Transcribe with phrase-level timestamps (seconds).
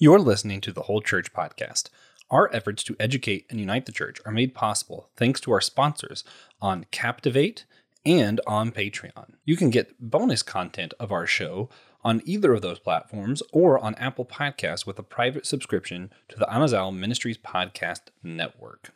[0.00, 1.88] You're listening to the Whole Church Podcast.
[2.30, 6.22] Our efforts to educate and unite the church are made possible thanks to our sponsors
[6.62, 7.64] on Captivate
[8.06, 9.32] and on Patreon.
[9.44, 11.68] You can get bonus content of our show
[12.04, 16.46] on either of those platforms or on Apple Podcasts with a private subscription to the
[16.46, 18.92] Anazao Ministries Podcast Network.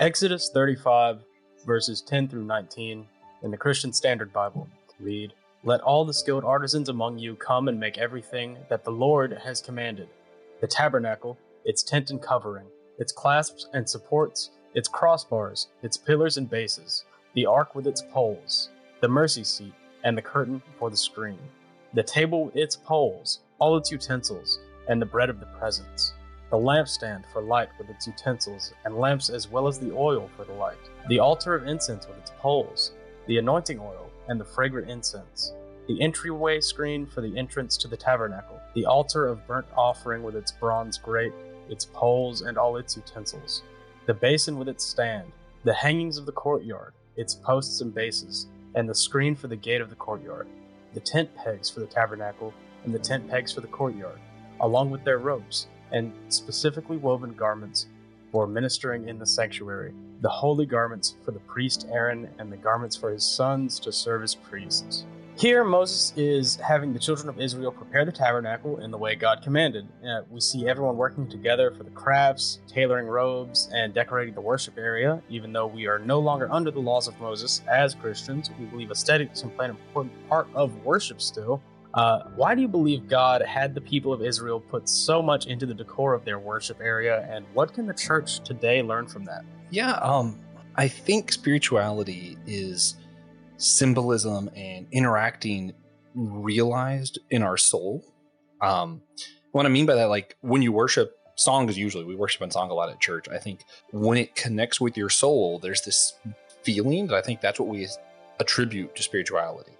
[0.00, 1.18] Exodus 35,
[1.66, 3.06] verses 10 through 19
[3.42, 4.66] in the Christian Standard Bible
[4.98, 5.34] read,
[5.64, 9.60] Let all the skilled artisans among you come and make everything that the Lord has
[9.60, 10.08] commanded.
[10.60, 12.66] The tabernacle, its tent and covering,
[12.98, 18.70] its clasps and supports, its crossbars, its pillars and bases, the ark with its poles,
[19.00, 19.72] the mercy seat,
[20.02, 21.38] and the curtain for the screen,
[21.94, 24.58] the table with its poles, all its utensils,
[24.88, 26.12] and the bread of the presence,
[26.50, 30.44] the lampstand for light with its utensils, and lamps as well as the oil for
[30.44, 32.94] the light, the altar of incense with its poles,
[33.28, 35.52] the anointing oil, and the fragrant incense,
[35.88, 40.36] the entryway screen for the entrance to the tabernacle, the altar of burnt offering with
[40.36, 41.32] its bronze grate,
[41.68, 43.62] its poles, and all its utensils,
[44.06, 45.30] the basin with its stand,
[45.64, 49.80] the hangings of the courtyard, its posts and bases, and the screen for the gate
[49.80, 50.46] of the courtyard,
[50.94, 52.52] the tent pegs for the tabernacle,
[52.84, 54.18] and the tent pegs for the courtyard,
[54.60, 57.86] along with their ropes, and specifically woven garments
[58.32, 62.96] for ministering in the sanctuary, the holy garments for the priest Aaron, and the garments
[62.96, 65.04] for his sons to serve as priests.
[65.36, 69.40] Here, Moses is having the children of Israel prepare the tabernacle in the way God
[69.42, 69.88] commanded.
[70.06, 74.76] Uh, we see everyone working together for the crafts, tailoring robes, and decorating the worship
[74.76, 75.22] area.
[75.30, 78.90] Even though we are no longer under the laws of Moses as Christians, we believe
[78.90, 81.62] aesthetics can play an important part of worship still.
[81.94, 85.66] Uh, why do you believe God had the people of Israel put so much into
[85.66, 89.44] the decor of their worship area, and what can the church today learn from that?
[89.70, 90.38] Yeah, um,
[90.76, 92.96] I think spirituality is
[93.58, 95.72] symbolism and interacting
[96.14, 98.04] realized in our soul.
[98.60, 99.02] Um,
[99.52, 102.70] what I mean by that, like when you worship, songs usually we worship in song
[102.70, 103.28] a lot at church.
[103.28, 106.14] I think when it connects with your soul, there's this
[106.62, 107.86] feeling that I think that's what we
[108.38, 109.72] attribute to spirituality.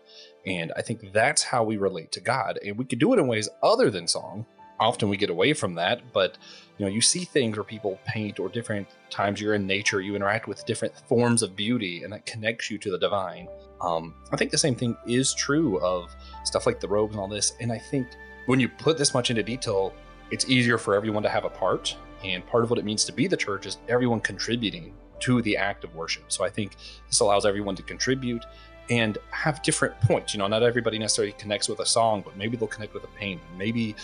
[0.47, 2.59] And I think that's how we relate to God.
[2.65, 4.47] And we could do it in ways other than song.
[4.81, 6.39] Often we get away from that, but
[6.77, 10.17] you know, you see things where people paint or different times you're in nature, you
[10.17, 13.47] interact with different forms of beauty and that connects you to the divine.
[13.81, 16.15] Um, I think the same thing is true of
[16.45, 17.53] stuff like the robes and all this.
[17.61, 18.09] And I think
[18.47, 19.93] when you put this much into detail,
[20.33, 21.97] it's easier for everyone to have a part.
[22.25, 25.57] And part of what it means to be the church is everyone contributing to the
[25.57, 26.25] act of worship.
[26.29, 26.77] So I think
[27.07, 28.45] this allows everyone to contribute
[28.91, 30.35] and have different points.
[30.35, 33.09] You know, not everybody necessarily connects with a song, but maybe they'll connect with a
[33.19, 33.47] painting.
[33.57, 33.95] Maybe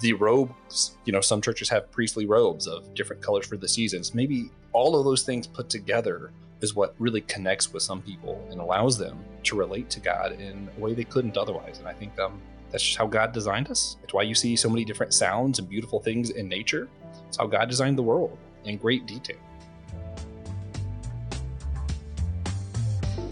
[0.00, 4.14] the robes, you know, some churches have priestly robes of different colors for the seasons.
[4.14, 8.60] Maybe all of those things put together is what really connects with some people and
[8.60, 11.78] allows them to relate to God in a way they couldn't otherwise.
[11.78, 12.40] And I think um,
[12.70, 13.96] that's just how God designed us.
[14.02, 16.88] It's why you see so many different sounds and beautiful things in nature.
[17.28, 19.36] It's how God designed the world in great detail.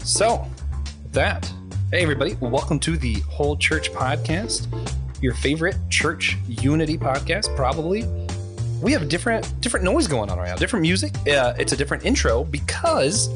[0.03, 0.47] So,
[1.17, 1.51] that,
[1.89, 4.67] hey everybody, welcome to the Whole Church Podcast,
[5.19, 8.05] your favorite church unity podcast, probably
[8.83, 11.15] we have different different noise going on right now, different music.
[11.27, 13.29] Uh, it's a different intro because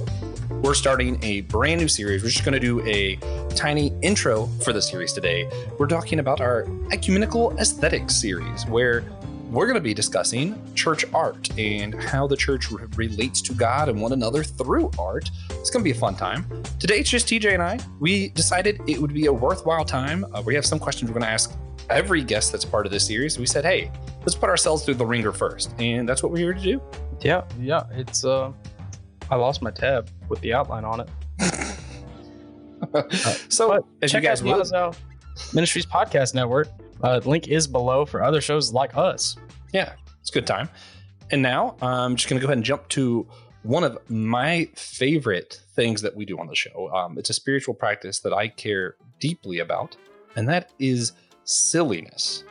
[0.61, 2.21] we're starting a brand new series.
[2.21, 3.15] We're just going to do a
[3.55, 5.49] tiny intro for the series today.
[5.79, 9.03] We're talking about our ecumenical aesthetics series, where
[9.51, 13.89] we're going to be discussing church art and how the church re- relates to God
[13.89, 15.29] and one another through art.
[15.49, 16.45] It's going to be a fun time.
[16.79, 17.77] Today, it's just TJ and I.
[17.99, 20.25] We decided it would be a worthwhile time.
[20.33, 21.53] Uh, we have some questions we're going to ask
[21.89, 23.37] every guest that's part of this series.
[23.37, 23.91] We said, hey,
[24.21, 25.75] let's put ourselves through the ringer first.
[25.79, 26.81] And that's what we're here to do.
[27.19, 27.83] Yeah, yeah.
[27.91, 28.53] It's, uh,
[29.29, 31.09] I lost my tab with the outline on it.
[32.93, 33.03] uh,
[33.49, 34.63] so, as you guys will.
[35.53, 36.69] Ministries Podcast Network.
[37.03, 39.35] Uh, link is below for other shows like us.
[39.73, 40.69] Yeah, it's a good time.
[41.31, 43.27] And now I'm just going to go ahead and jump to
[43.63, 46.91] one of my favorite things that we do on the show.
[46.93, 49.95] Um, it's a spiritual practice that I care deeply about,
[50.35, 51.13] and that is
[51.43, 52.43] silliness.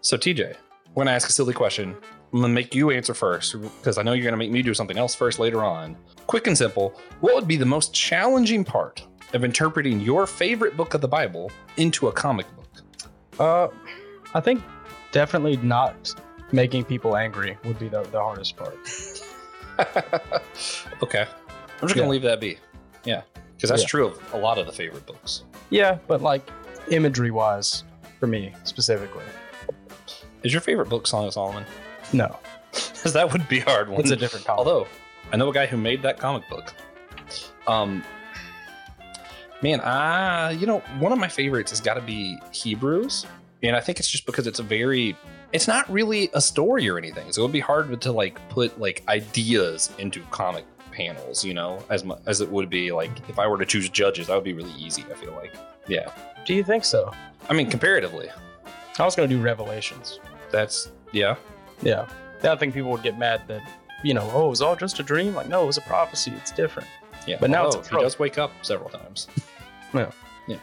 [0.00, 0.56] So, TJ,
[0.88, 1.96] we're going to ask a silly question.
[2.32, 4.60] I'm going to make you answer first because I know you're going to make me
[4.60, 5.96] do something else first later on.
[6.26, 10.94] Quick and simple what would be the most challenging part of interpreting your favorite book
[10.94, 12.46] of the Bible into a comic?
[13.38, 13.68] Uh,
[14.34, 14.62] I think
[15.12, 16.14] definitely not
[16.52, 18.76] making people angry would be the, the hardest part.
[21.02, 21.26] okay.
[21.82, 22.08] I'm just going to yeah.
[22.08, 22.58] leave that be.
[23.04, 23.22] Yeah.
[23.56, 23.88] Because that's yeah.
[23.88, 25.44] true of a lot of the favorite books.
[25.70, 26.48] Yeah, but like
[26.90, 27.84] imagery wise,
[28.20, 29.24] for me specifically.
[30.42, 31.64] Is your favorite book Song of Solomon?
[32.12, 32.38] No.
[32.72, 34.00] Because that would be hard one.
[34.00, 34.58] It's a different comic.
[34.58, 34.86] Although,
[35.32, 36.74] I know a guy who made that comic book.
[37.66, 38.04] Um,
[39.62, 43.26] Man, ah, you know, one of my favorites has got to be Hebrews,
[43.62, 45.16] and I think it's just because it's a very,
[45.52, 48.78] it's not really a story or anything, so it would be hard to like put
[48.78, 53.38] like ideas into comic panels, you know, as much as it would be like if
[53.38, 55.04] I were to choose judges, that would be really easy.
[55.10, 55.54] I feel like,
[55.88, 56.12] yeah.
[56.44, 57.10] Do you think so?
[57.48, 58.28] I mean, comparatively,
[58.98, 60.20] I was gonna do Revelations.
[60.50, 61.36] that's yeah,
[61.82, 62.06] Yeah.
[62.42, 63.62] I think people would get mad that,
[64.02, 65.34] you know, oh, it was all just a dream.
[65.34, 66.30] Like, no, it was a prophecy.
[66.36, 66.86] It's different.
[67.26, 67.36] Yeah.
[67.40, 69.28] But now it's a Although he does wake up several times.
[69.94, 70.10] Yeah.
[70.48, 70.56] yeah.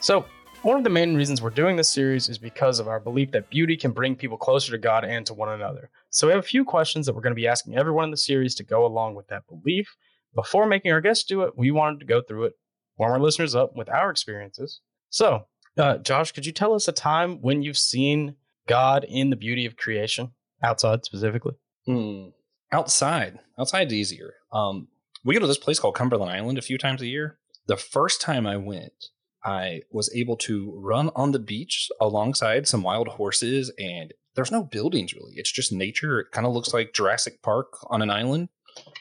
[0.00, 0.24] So,
[0.62, 3.50] one of the main reasons we're doing this series is because of our belief that
[3.50, 5.90] beauty can bring people closer to God and to one another.
[6.08, 8.16] So, we have a few questions that we're going to be asking everyone in the
[8.16, 9.94] series to go along with that belief.
[10.34, 12.54] Before making our guests do it, we wanted to go through it,
[12.96, 14.80] warm our listeners up with our experiences.
[15.10, 15.44] So,
[15.76, 19.66] uh, Josh, could you tell us a time when you've seen God in the beauty
[19.66, 20.32] of creation,
[20.62, 21.52] outside specifically?
[21.84, 22.28] Hmm.
[22.72, 24.32] Outside, outside's easier.
[24.50, 24.88] Um,
[25.24, 27.38] we go to this place called Cumberland Island a few times a year.
[27.66, 29.10] The first time I went,
[29.44, 34.64] I was able to run on the beach alongside some wild horses, and there's no
[34.64, 35.34] buildings really.
[35.36, 36.20] It's just nature.
[36.20, 38.48] It kind of looks like Jurassic Park on an island,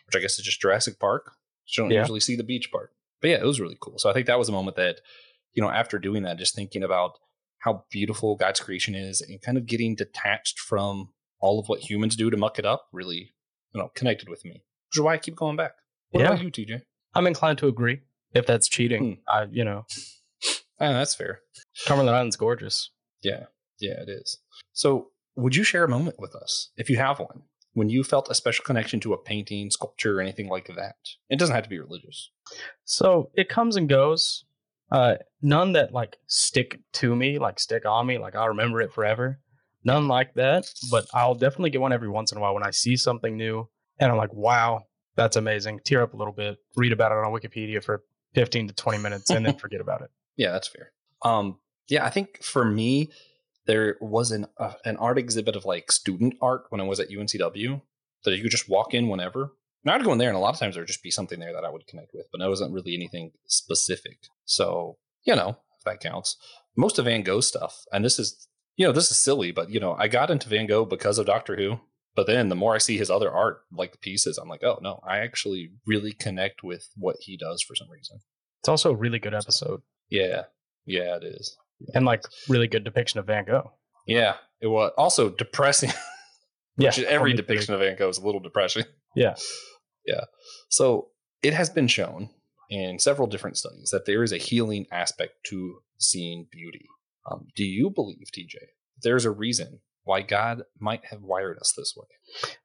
[0.05, 1.31] which I guess is just Jurassic Park.
[1.67, 1.99] You don't Yeah.
[1.99, 2.91] usually see the beach part,
[3.21, 3.97] but yeah, it was really cool.
[3.97, 5.01] So I think that was a moment that,
[5.53, 7.17] you know, after doing that, just thinking about
[7.59, 12.15] how beautiful God's creation is, and kind of getting detached from all of what humans
[12.15, 13.31] do to muck it up, really,
[13.73, 14.63] you know, connected with me.
[14.89, 15.73] Which is why I keep going back.
[16.11, 16.27] What Yeah.
[16.31, 16.81] about you, TJ?
[17.15, 18.01] I'm inclined to agree.
[18.33, 19.29] If that's cheating, Hmm.
[19.29, 19.85] I, you know,
[20.79, 21.41] Ah, that's fair.
[21.85, 22.89] Cumberland Island's gorgeous.
[23.21, 23.45] Yeah,
[23.79, 24.39] yeah, it is.
[24.73, 27.43] So, would you share a moment with us, if you have one,
[27.73, 30.95] when you felt a special connection to a painting, sculpture, or anything like that?
[31.29, 32.31] It doesn't have to be religious.
[32.83, 34.45] So it comes and goes.
[34.91, 38.91] Uh, none that like stick to me, like stick on me, like I'll remember it
[38.91, 39.39] forever.
[39.85, 40.65] None like that.
[40.89, 43.69] But I'll definitely get one every once in a while when I see something new
[43.99, 44.81] and I'm like, wow,
[45.21, 45.81] that's amazing.
[45.83, 48.03] Tear up a little bit, read about it on Wikipedia for
[48.33, 50.09] 15 to 20 minutes, and then forget about it.
[50.37, 50.91] Yeah, that's fair.
[51.23, 53.11] Um, yeah, I think for me,
[53.65, 57.09] there was an uh, an art exhibit of like student art when I was at
[57.09, 57.81] UNCW
[58.23, 59.53] that you could just walk in whenever.
[59.83, 61.53] And I'd go in there, and a lot of times there'd just be something there
[61.53, 64.27] that I would connect with, but it wasn't really anything specific.
[64.45, 66.37] So you know, if that counts.
[66.75, 68.47] Most of Van Gogh stuff, and this is
[68.77, 71.25] you know this is silly, but you know I got into Van Gogh because of
[71.25, 71.79] Doctor Who.
[72.15, 74.79] But then the more I see his other art, like the pieces, I'm like, oh
[74.81, 78.19] no, I actually really connect with what he does for some reason.
[78.61, 80.43] It's also a really good episode Yeah,
[80.85, 81.57] yeah, it is.
[81.95, 83.71] and like really good depiction of Van Gogh.
[84.05, 85.91] Yeah, it was also depressing.
[86.77, 88.85] Yeah, every depiction of Van Gogh is a little depressing.
[89.15, 89.35] Yeah.
[90.05, 90.23] Yeah.
[90.69, 91.09] So
[91.43, 92.29] it has been shown
[92.69, 96.85] in several different studies that there is a healing aspect to seeing beauty.
[97.29, 98.55] Um, do you believe, TJ,
[99.03, 102.07] there's a reason why God might have wired us this way?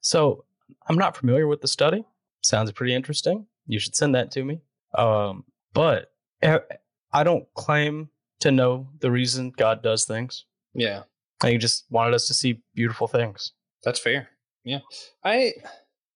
[0.01, 0.45] So
[0.89, 2.05] I'm not familiar with the study.
[2.43, 3.47] Sounds pretty interesting.
[3.67, 4.61] You should send that to me.
[4.97, 6.11] Um, but
[6.43, 8.11] I don't claim
[8.41, 10.45] to know the reason God does things.
[10.75, 11.03] Yeah,
[11.43, 13.53] he just wanted us to see beautiful things.
[13.83, 14.29] that's fair.
[14.65, 14.81] Yeah.
[15.25, 15.53] I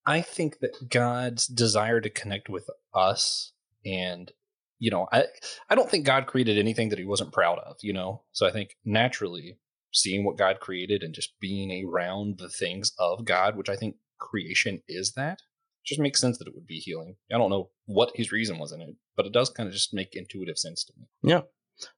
[0.05, 3.53] I think that God's desire to connect with us
[3.85, 4.31] and
[4.79, 5.25] you know, I
[5.69, 8.23] I don't think God created anything that he wasn't proud of, you know.
[8.31, 9.57] So I think naturally
[9.93, 13.95] seeing what God created and just being around the things of God, which I think
[14.19, 15.39] creation is that,
[15.85, 17.15] just makes sense that it would be healing.
[17.33, 19.93] I don't know what his reason was in it, but it does kind of just
[19.93, 21.07] make intuitive sense to me.
[21.23, 21.41] Yeah.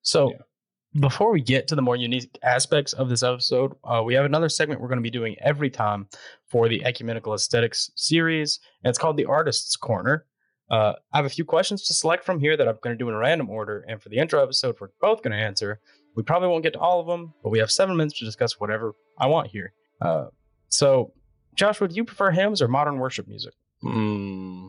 [0.01, 0.99] So Yeah.
[1.01, 4.47] before we get to the more unique aspects of this episode, uh, we have another
[4.49, 6.07] segment we're going to be doing every time
[6.47, 10.25] for the Ecumenical Aesthetics series, and it's called the Artist's Corner.
[10.73, 13.07] Uh, I have a few questions to select from here that I'm going to do
[13.09, 15.79] in a random order, and for the intro episode, we're both going to answer.
[16.15, 18.59] We probably won't get to all of them, but we have seven minutes to discuss
[18.59, 19.73] whatever I want here.
[20.01, 20.27] Uh,
[20.69, 21.13] so,
[21.55, 23.53] Josh, would you prefer hymns or modern worship music?
[23.83, 24.67] Hmm.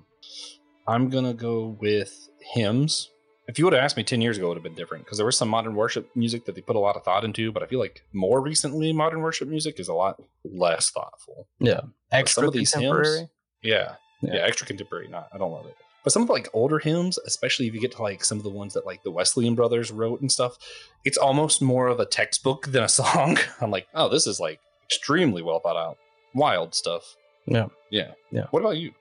[0.87, 3.11] I'm gonna go with hymns.
[3.49, 5.17] If you would have asked me ten years ago, it would have been different because
[5.17, 7.51] there was some modern worship music that they put a lot of thought into.
[7.53, 11.47] But I feel like more recently, modern worship music is a lot less thoughtful.
[11.61, 11.81] Yeah,
[12.11, 13.19] But extra some of these contemporary.
[13.21, 13.31] hymns,
[13.63, 14.35] yeah, Yeah.
[14.35, 15.09] yeah, extra contemporary.
[15.09, 15.77] Not, I don't love it.
[16.05, 18.51] But some of like older hymns, especially if you get to like some of the
[18.51, 20.57] ones that like the Wesleyan brothers wrote and stuff,
[21.05, 23.39] it's almost more of a textbook than a song.
[23.61, 25.97] I'm like, oh, this is like extremely well thought out,
[26.35, 27.17] wild stuff.
[27.47, 27.67] Yeah.
[27.91, 28.47] yeah, Yeah.
[28.51, 28.93] What about you?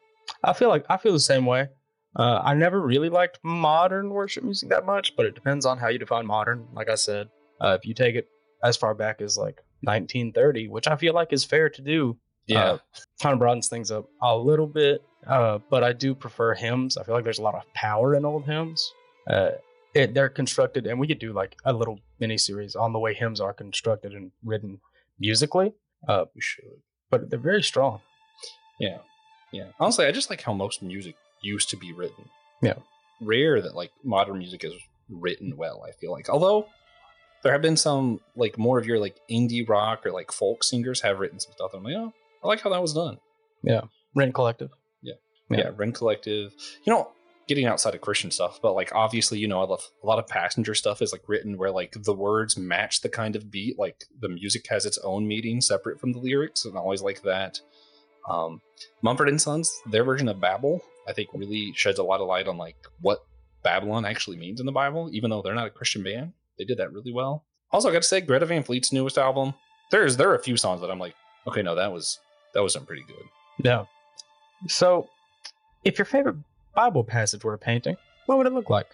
[0.44, 1.70] I feel like I feel the same way.
[2.16, 5.88] Uh, I never really liked modern worship music that much, but it depends on how
[5.88, 6.68] you define modern.
[6.74, 7.30] Like I said,
[7.60, 8.28] uh, if you take it
[8.64, 12.64] as far back as like 1930, which I feel like is fair to do, Yeah,
[12.64, 12.78] uh,
[13.22, 15.04] kind of broadens things up a little bit.
[15.28, 16.98] Uh, but I do prefer hymns.
[16.98, 18.92] I feel like there's a lot of power in old hymns.
[19.30, 19.52] Uh,
[19.94, 23.14] it, they're constructed, and we could do like a little mini series on the way
[23.14, 24.80] hymns are constructed and written
[25.20, 25.74] musically.
[26.08, 26.66] Uh, we should.
[27.10, 28.00] but they're very strong.
[28.80, 28.98] Yeah.
[29.52, 29.68] Yeah.
[29.80, 32.26] Honestly, I just like how most music used to be written.
[32.62, 32.74] Yeah.
[33.22, 34.74] rare that like modern music is
[35.10, 35.84] written well.
[35.88, 36.68] I feel like, although
[37.44, 41.02] there have been some like more of your like indie rock or like folk singers
[41.02, 41.72] have written some stuff.
[41.74, 42.14] I'm like, oh,
[42.44, 43.18] I like how that was done.
[43.64, 43.82] Yeah,
[44.16, 44.72] Rend Collective.
[45.50, 45.72] Yeah, Yeah.
[45.76, 46.54] Rend Collective.
[46.84, 47.12] You know,
[47.48, 50.28] getting outside of Christian stuff, but like obviously, you know, I love a lot of
[50.28, 53.78] passenger stuff is like written where like the words match the kind of beat.
[53.78, 57.22] Like the music has its own meaning separate from the lyrics, and I always like
[57.24, 57.60] that.
[58.30, 58.62] Um,
[59.02, 62.48] Mumford and Sons, their version of Babel, I think really sheds a lot of light
[62.48, 63.26] on like what
[63.64, 66.34] Babylon actually means in the Bible, even though they're not a Christian band.
[66.58, 67.44] They did that really well.
[67.72, 69.54] Also, I got to say, Greta Van Fleet's newest album,
[69.92, 71.16] there's there are a few songs that I'm like,
[71.48, 72.20] okay, no, that was
[72.54, 73.26] that was done pretty good.
[73.58, 73.86] Yeah.
[74.68, 75.10] So,
[75.84, 76.38] if your favorite
[76.76, 78.88] Bible passage were a painting, what would it look like?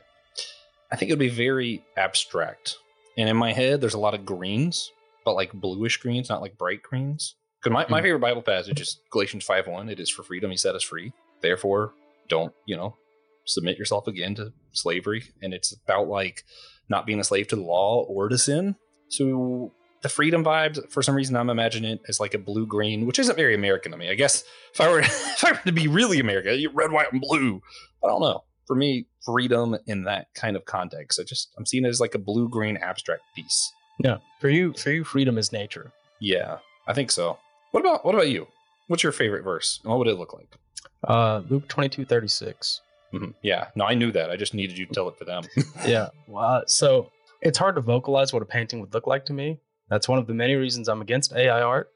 [0.91, 2.77] I think it would be very abstract.
[3.17, 4.91] And in my head, there's a lot of greens,
[5.25, 7.35] but like bluish greens, not like bright greens.
[7.61, 8.03] Because my, my Mhm.
[8.03, 9.89] favorite Bible passage is Galatians 5 1.
[9.89, 11.11] It is for freedom, he set us free.
[11.41, 11.93] Therefore,
[12.27, 12.95] don't, you know,
[13.45, 15.23] submit yourself again to slavery.
[15.41, 16.43] And it's about like
[16.87, 18.75] not being a slave to the law or to sin.
[19.09, 23.05] So the freedom vibes, for some reason, I'm imagining it as like a blue green,
[23.05, 24.09] which isn't very American to me.
[24.09, 27.21] I guess if I were if I were to be really American, red, white, and
[27.21, 27.61] blue.
[28.03, 28.43] I don't know.
[28.65, 32.15] For me, freedom in that kind of context, I just I'm seeing it as like
[32.15, 33.71] a blue green abstract piece.
[34.03, 34.17] Yeah.
[34.39, 35.91] For you, for you, freedom is nature.
[36.21, 37.37] Yeah, I think so.
[37.71, 38.47] What about what about you?
[38.87, 39.79] What's your favorite verse?
[39.83, 40.55] And what would it look like?
[41.03, 42.81] Uh, Luke twenty two thirty six.
[43.13, 43.33] Mhm.
[43.41, 44.29] Yeah, no, I knew that.
[44.29, 45.43] I just needed you to tell it for them.
[45.85, 46.09] yeah.
[46.27, 47.09] Well, uh, so
[47.41, 49.59] it's hard to vocalize what a painting would look like to me.
[49.89, 51.89] That's one of the many reasons I'm against AI art.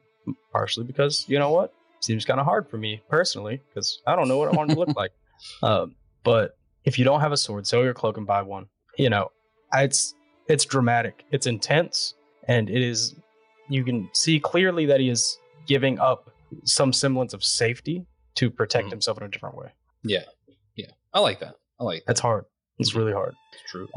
[0.54, 4.28] Partially because you know what seems kind of hard for me personally because I don't
[4.30, 5.12] know what I want to look like.
[5.62, 8.68] Um, but if you don't have a sword, sell your cloak and buy one.
[8.98, 9.32] You know,
[9.74, 10.16] it's
[10.48, 12.14] it's dramatic, it's intense,
[12.48, 13.16] and it is.
[13.70, 16.30] You can see clearly that he is giving up
[16.66, 18.92] some semblance of safety to protect Mhm.
[18.92, 19.72] himself in a different way.
[20.04, 20.24] yeah,
[20.76, 21.56] yeah, I like that.
[21.80, 22.08] I like that.
[22.08, 22.46] That's hard.
[22.80, 23.36] It's really hard.
[23.54, 23.88] It's true.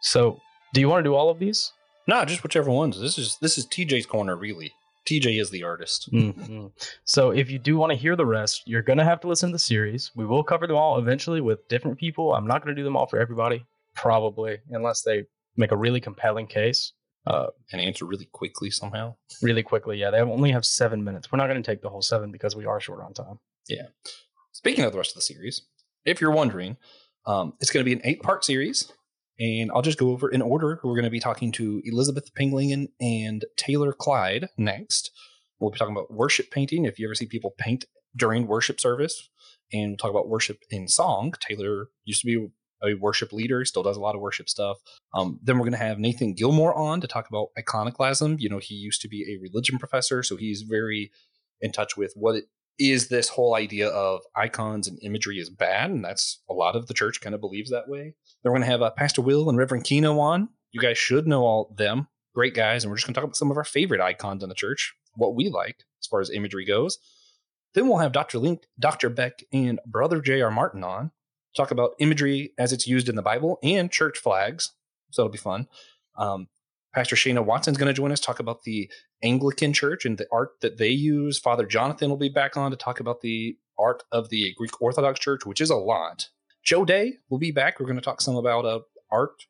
[0.00, 0.40] So,
[0.74, 1.72] do you want to do all of these?
[2.06, 3.00] No, just whichever ones.
[3.00, 4.72] This is this is TJ's corner, really.
[5.06, 6.08] TJ is the artist.
[6.12, 6.70] Mhm.
[7.04, 9.52] So if you do want to hear the rest, you're gonna have to listen to
[9.54, 10.10] the series.
[10.14, 12.34] We will cover them all eventually with different people.
[12.34, 13.64] I'm not gonna do them all for everybody,
[13.96, 15.24] probably, unless they
[15.56, 16.92] make a really compelling case.
[17.26, 19.14] Uh, And answer really quickly somehow.
[19.42, 20.10] really quickly, yeah.
[20.10, 21.30] They only have seven minutes.
[21.30, 23.38] We're not gonna take the whole seven because we are short on time.
[23.68, 23.88] Yeah.
[24.52, 25.62] Speaking of the rest of the series,
[26.04, 26.76] if you're wondering,
[27.26, 28.92] um, it's going to be an eight part series.
[29.42, 30.78] And I'll just go over in order.
[30.84, 35.10] We're going to be talking to Elizabeth Penglingen and Taylor Clyde next.
[35.58, 36.84] We'll be talking about worship painting.
[36.84, 37.84] If you ever see people paint
[38.16, 39.30] during worship service,
[39.72, 41.34] and we'll talk about worship in song.
[41.40, 42.48] Taylor used to be
[42.84, 44.78] a worship leader, still does a lot of worship stuff.
[45.12, 48.36] Um, then we're going to have Nathan Gilmore on to talk about iconoclasm.
[48.38, 51.10] You know, he used to be a religion professor, so he's very
[51.60, 52.44] in touch with what it
[52.90, 56.86] is this whole idea of icons and imagery is bad, and that's a lot of
[56.86, 58.14] the church kind of believes that way.
[58.42, 60.48] Then we're going to have uh, Pastor Will and Reverend Keno on.
[60.72, 63.36] You guys should know all them, great guys, and we're just going to talk about
[63.36, 66.64] some of our favorite icons in the church, what we like as far as imagery
[66.64, 66.98] goes.
[67.74, 68.38] Then we'll have Dr.
[68.38, 69.08] Link, Dr.
[69.08, 70.50] Beck, and Brother J.R.
[70.50, 71.10] Martin on
[71.56, 74.72] talk about imagery as it's used in the Bible and church flags.
[75.10, 75.68] So it'll be fun.
[76.16, 76.48] Um,
[76.94, 78.90] Pastor Shayna Watson's going to join us talk about the
[79.22, 81.38] Anglican Church and the art that they use.
[81.38, 85.20] Father Jonathan will be back on to talk about the art of the Greek Orthodox
[85.20, 86.28] Church, which is a lot.
[86.62, 87.80] Joe Day will be back.
[87.80, 89.44] We're going to talk some about uh, art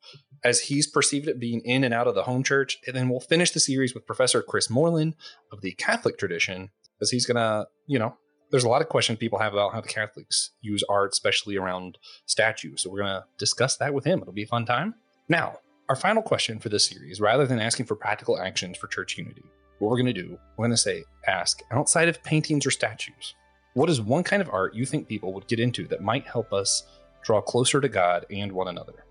[0.44, 2.78] as he's perceived it being in and out of the home church.
[2.86, 5.14] And then we'll finish the series with Professor Chris Moreland
[5.52, 8.16] of the Catholic tradition, as he's going to, you know,
[8.50, 11.96] there's a lot of questions people have about how the Catholics use art, especially around
[12.26, 12.82] statues.
[12.82, 14.20] So we're going to discuss that with him.
[14.20, 14.94] It'll be a fun time.
[15.28, 19.16] Now, our final question for this series, rather than asking for practical actions for church
[19.16, 19.44] unity,
[19.82, 23.34] what we're going to do, we're going to say, ask outside of paintings or statues,
[23.74, 26.52] what is one kind of art you think people would get into that might help
[26.52, 26.84] us
[27.24, 29.04] draw closer to God and one another?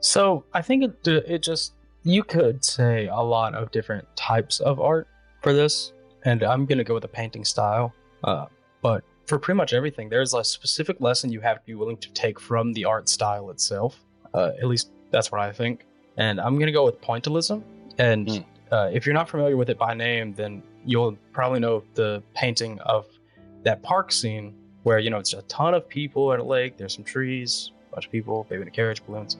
[0.00, 4.78] So I think it it just you could say a lot of different types of
[4.80, 5.08] art
[5.42, 5.92] for this,
[6.24, 7.94] and I'm gonna go with a painting style.
[8.24, 8.46] Uh,
[8.82, 12.12] but for pretty much everything, there's a specific lesson you have to be willing to
[12.12, 14.02] take from the art style itself.
[14.34, 15.86] Uh, at least that's what I think.
[16.18, 17.62] And I'm gonna go with pointillism.
[17.98, 18.44] And Mm.
[18.70, 22.78] Uh, if you're not familiar with it by name, then you'll probably know the painting
[22.80, 23.06] of
[23.64, 26.76] that park scene where you know it's a ton of people at a lake.
[26.78, 29.36] There's some trees, a bunch of people, maybe in a carriage, balloons.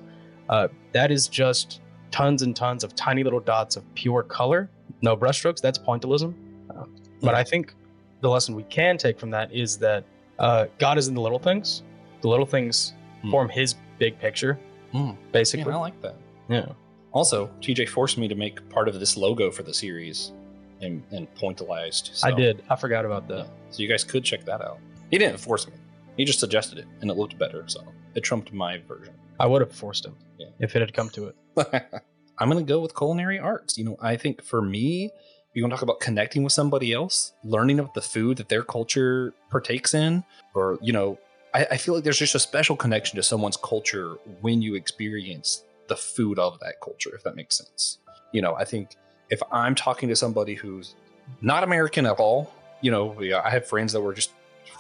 [0.49, 4.68] Uh, that is just tons and tons of tiny little dots of pure color,
[5.00, 5.60] no brushstrokes.
[5.60, 6.34] That's pointillism.
[6.68, 6.84] Uh,
[7.22, 7.38] but Yeah.
[7.38, 7.75] I think
[8.20, 10.04] the lesson we can take from that is that
[10.38, 11.82] uh, God is in the little things.
[12.22, 13.30] The little things Hmm.
[13.30, 14.58] form His big picture,
[14.92, 15.10] Hmm.
[15.30, 15.70] basically.
[15.70, 16.16] Yeah, I like that.
[16.49, 16.66] Yeah.
[17.12, 20.33] Also, TJ forced me to make part of this logo for the series
[20.81, 22.25] and, and pointillized.
[22.25, 22.62] I did.
[22.71, 23.37] I forgot about Yeah.
[23.37, 23.49] that.
[23.71, 24.79] So you guys could check that out.
[25.11, 25.75] He didn't force me.
[26.17, 27.64] He just suggested it, and it looked better.
[27.67, 27.81] So
[28.14, 29.14] It trumped my version.
[29.38, 30.49] I would have forced him Yeah.
[30.59, 31.37] if it had come to it.
[32.38, 33.76] I'm gonna go with culinary arts.
[33.79, 35.11] You know, I think for me,
[35.55, 38.62] you want to talk about connecting with somebody else, learning about the food that their
[38.62, 40.25] culture partakes in,
[40.55, 41.19] or you know,
[41.52, 45.64] I, I feel like there's just a special connection to someone's culture when you experience
[45.90, 47.99] the food of that culture, if that makes sense.
[48.32, 48.97] You know, I think
[49.28, 50.94] if I'm talking to somebody who's
[51.42, 54.30] not American at all, you know, I have friends that were just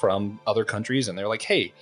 [0.00, 1.74] from other countries, and they're like, "Hey,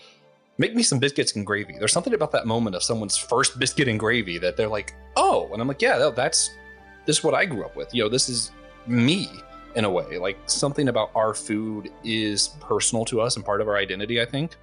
[0.56, 3.87] make me some biscuits and gravy." There's something about that moment of someone's first biscuit
[3.87, 6.50] and gravy that they're like, "Oh," and I'm like, "Yeah, that's
[7.06, 7.94] this is what I grew up with.
[7.94, 8.50] You know, this is
[8.87, 9.28] me
[9.76, 10.18] in a way.
[10.18, 14.20] Like something about our food is personal to us and part of our identity.
[14.20, 14.56] I think.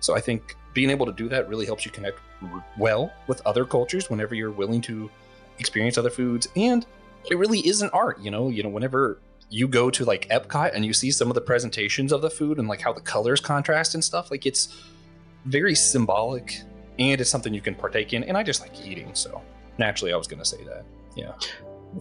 [0.00, 2.18] So I think being able to do that really helps you connect
[2.78, 5.10] well with other cultures whenever you're willing to
[5.58, 6.86] experience other foods and
[7.30, 9.18] it really is an art you know you know whenever
[9.50, 12.58] you go to like epcot and you see some of the presentations of the food
[12.58, 14.82] and like how the colors contrast and stuff like it's
[15.44, 16.60] very symbolic
[16.98, 19.40] and it's something you can partake in and i just like eating so
[19.78, 20.84] naturally i was going to say that
[21.16, 21.32] yeah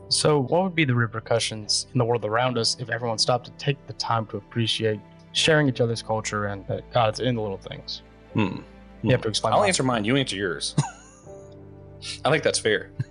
[0.09, 3.51] So, what would be the repercussions in the world around us if everyone stopped to
[3.53, 4.99] take the time to appreciate
[5.33, 8.01] sharing each other's culture and uh, God's in the little things?
[8.33, 8.57] Hmm.
[9.03, 9.53] You have to explain.
[9.53, 10.05] I'll answer mine.
[10.05, 10.75] You answer yours.
[12.25, 12.91] I think that's fair.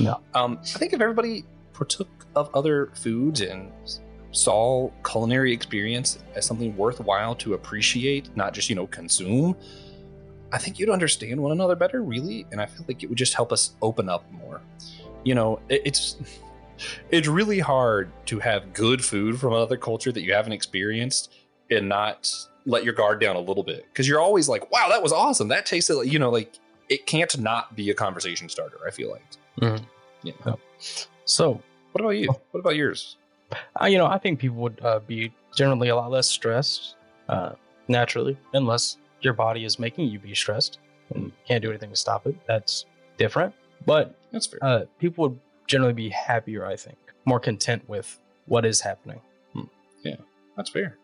[0.00, 0.22] No.
[0.32, 1.44] Um, I think if everybody
[1.74, 3.70] partook of other foods and
[4.30, 9.54] saw culinary experience as something worthwhile to appreciate, not just, you know, consume,
[10.50, 12.46] I think you'd understand one another better, really.
[12.52, 14.62] And I feel like it would just help us open up more.
[15.24, 16.16] You know, it, it's
[17.10, 21.34] it's really hard to have good food from another culture that you haven't experienced
[21.70, 22.30] and not
[22.64, 25.48] let your guard down a little bit because you're always like, "Wow, that was awesome!
[25.48, 26.54] That tasted like you know, like
[26.88, 29.24] it can't not be a conversation starter." I feel like.
[29.60, 29.84] Mhm.
[30.22, 30.54] Yeah.
[31.24, 31.60] So,
[31.92, 32.28] What about you?
[32.50, 33.16] What about yours?
[33.80, 36.96] uh, you know, I think people would uh, be generally a lot less stressed
[37.28, 37.52] uh,
[37.88, 40.78] naturally, unless your body is making you be stressed
[41.14, 42.34] and can't do anything to stop it.
[42.46, 42.84] That's
[43.16, 43.54] different.
[43.86, 44.58] But That's fair.
[44.62, 49.20] uh, people would generally be happier, I think, more content with what is happening.
[50.02, 50.16] Yeah,
[50.56, 50.96] that's fair.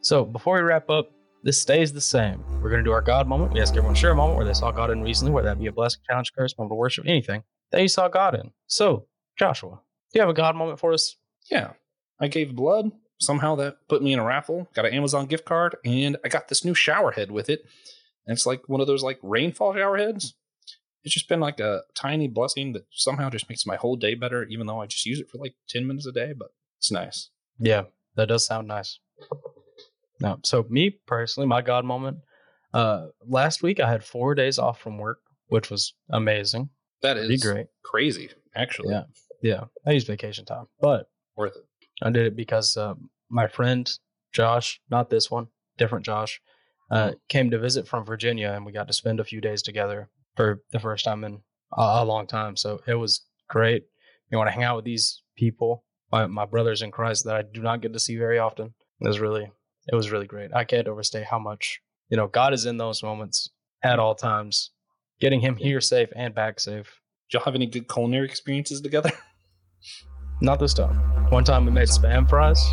[0.00, 1.10] So before we wrap up,
[1.44, 2.42] this stays the same.
[2.60, 3.52] We're going to do our God moment.
[3.52, 5.58] We ask everyone to share a moment where they saw God in recently, whether that
[5.58, 8.50] be a blessing, challenge, curse, moment of worship, anything that you saw God in.
[8.66, 9.06] So,
[9.38, 9.80] Joshua,
[10.12, 11.16] do you have a God moment for us?
[11.50, 11.72] Yeah,
[12.20, 12.90] I gave blood.
[13.20, 14.68] Somehow that put me in a raffle.
[14.74, 17.62] Got an Amazon gift card, and I got this new shower head with it.
[18.26, 20.34] And it's like one of those like rainfall shower heads.
[21.04, 24.44] It's just been like a tiny blessing that somehow just makes my whole day better,
[24.44, 26.32] even though I just use it for like ten minutes a day.
[26.36, 27.30] But it's nice.
[27.58, 27.84] Yeah,
[28.16, 28.98] that does sound nice.
[30.20, 32.18] No, so me personally, my God moment.
[32.74, 36.70] Uh, last week I had four days off from work, which was amazing.
[37.02, 37.66] That is great.
[37.84, 38.94] crazy, actually.
[38.94, 39.04] Yeah.
[39.40, 41.62] Yeah, I used vacation time, but Worth it.
[42.02, 42.94] I did it because uh,
[43.30, 43.88] my friend
[44.32, 46.40] Josh, not this one, different Josh,
[46.90, 50.08] uh, came to visit from Virginia, and we got to spend a few days together
[50.36, 51.40] for the first time in
[51.76, 52.56] a, a long time.
[52.56, 53.84] So it was great.
[54.30, 57.42] You want to hang out with these people, my, my brothers in Christ that I
[57.42, 58.74] do not get to see very often.
[59.00, 59.50] It was really,
[59.90, 60.50] it was really great.
[60.54, 63.50] I can't overstate how much you know God is in those moments
[63.82, 64.70] at all times,
[65.20, 67.00] getting him here safe and back safe.
[67.30, 69.10] Did y'all have any good culinary experiences together?
[70.40, 70.96] Not this time.
[71.30, 72.64] One time we made spam fries.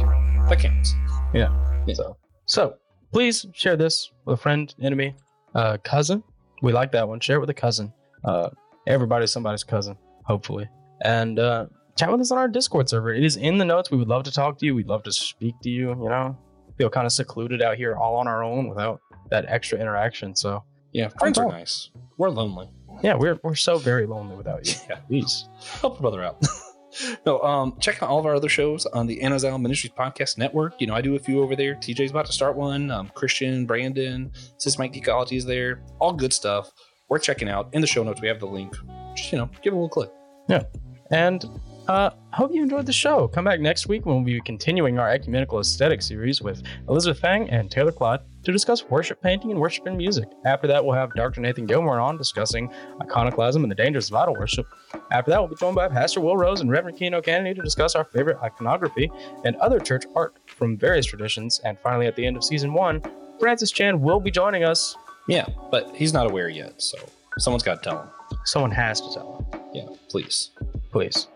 [0.49, 0.93] that counts.
[1.33, 1.49] Yeah.
[1.93, 2.75] So, so
[3.11, 5.15] please share this with a friend, enemy,
[5.55, 6.23] uh, cousin.
[6.61, 7.19] We like that one.
[7.19, 7.91] Share it with a cousin.
[8.23, 8.49] Uh,
[8.87, 10.69] everybody's somebody's cousin, hopefully.
[11.03, 11.65] And uh,
[11.97, 13.13] chat with us on our Discord server.
[13.13, 13.91] It is in the notes.
[13.91, 14.75] We would love to talk to you.
[14.75, 15.89] We'd love to speak to you.
[15.89, 16.37] You know,
[16.77, 20.35] feel kind of secluded out here, all on our own, without that extra interaction.
[20.35, 21.89] So, Yeah, friends are nice.
[22.17, 22.69] We're lonely.
[23.03, 24.73] yeah, we're we're so very lonely without you.
[24.89, 24.97] Yeah.
[25.07, 25.47] Please.
[25.81, 26.45] help a brother out.
[27.25, 30.79] no, um, check out all of our other shows on the Anazao Ministries Podcast Network.
[30.79, 31.75] You know, I do a few over there.
[31.75, 32.89] TJ's about to start one.
[32.91, 35.81] Um, Christian, Brandon, Systematic Geekology is there.
[35.99, 36.71] All good stuff.
[37.09, 37.69] Worth checking out.
[37.73, 38.73] In the show notes, we have the link.
[39.15, 40.09] Just, you know, give it a little click.
[40.47, 40.63] Yeah.
[41.11, 41.43] And
[41.87, 43.27] uh, hope you enjoyed the show.
[43.27, 47.49] Come back next week when we'll be continuing our ecumenical aesthetic series with Elizabeth Fang
[47.49, 50.27] and Taylor Clyde to discuss worship painting and worship in music.
[50.45, 51.41] After that, we'll have Dr.
[51.41, 52.71] Nathan Gilmore on discussing
[53.01, 54.67] iconoclasm and the dangers of idol worship.
[55.11, 57.95] After that, we'll be joined by Pastor Will Rose and Reverend Keno Kennedy to discuss
[57.95, 59.11] our favorite iconography
[59.43, 61.59] and other church art from various traditions.
[61.63, 63.01] And finally, at the end of season one,
[63.39, 64.95] Francis Chan will be joining us.
[65.27, 66.97] Yeah, but he's not aware yet, so
[67.39, 68.09] someone's got to tell him.
[68.45, 70.51] Someone has to tell him, Yeah, please.
[70.91, 71.27] please.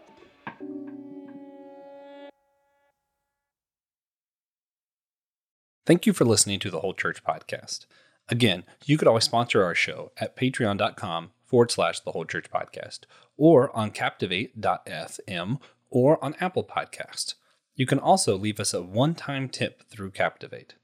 [5.89, 7.88] Thank you for listening to the Whole Church Podcast.
[8.28, 13.06] Again, you could always sponsor our show at patreon.com forward slash the Whole Church Podcast
[13.38, 17.34] or on captivate.fm or on Apple Podcast.
[17.73, 20.75] You can also leave us a one time tip through Captivate.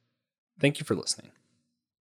[0.59, 1.29] Thank you for listening.